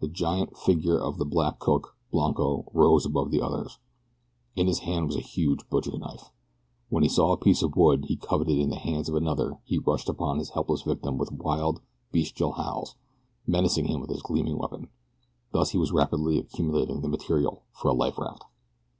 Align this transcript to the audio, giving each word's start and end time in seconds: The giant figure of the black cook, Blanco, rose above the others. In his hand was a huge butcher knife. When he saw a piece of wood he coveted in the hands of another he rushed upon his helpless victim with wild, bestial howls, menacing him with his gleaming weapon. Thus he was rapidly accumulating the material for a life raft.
The 0.00 0.08
giant 0.08 0.56
figure 0.56 0.98
of 0.98 1.18
the 1.18 1.26
black 1.26 1.58
cook, 1.58 1.94
Blanco, 2.10 2.64
rose 2.72 3.04
above 3.04 3.30
the 3.30 3.42
others. 3.42 3.78
In 4.56 4.66
his 4.66 4.78
hand 4.78 5.08
was 5.08 5.16
a 5.16 5.20
huge 5.20 5.68
butcher 5.68 5.98
knife. 5.98 6.30
When 6.88 7.02
he 7.02 7.10
saw 7.10 7.32
a 7.32 7.36
piece 7.36 7.62
of 7.62 7.76
wood 7.76 8.06
he 8.06 8.16
coveted 8.16 8.56
in 8.58 8.70
the 8.70 8.76
hands 8.78 9.10
of 9.10 9.14
another 9.16 9.58
he 9.66 9.76
rushed 9.78 10.08
upon 10.08 10.38
his 10.38 10.48
helpless 10.48 10.80
victim 10.80 11.18
with 11.18 11.30
wild, 11.30 11.82
bestial 12.10 12.52
howls, 12.52 12.94
menacing 13.46 13.84
him 13.84 14.00
with 14.00 14.08
his 14.08 14.22
gleaming 14.22 14.56
weapon. 14.56 14.88
Thus 15.52 15.72
he 15.72 15.78
was 15.78 15.92
rapidly 15.92 16.38
accumulating 16.38 17.02
the 17.02 17.08
material 17.08 17.64
for 17.72 17.88
a 17.88 17.92
life 17.92 18.16
raft. 18.16 18.44